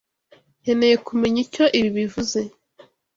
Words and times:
Nkeneye 0.61 0.95
kumenya 1.05 1.39
icyo 1.45 1.65
ibi 1.77 1.89
bivuze. 1.97 2.39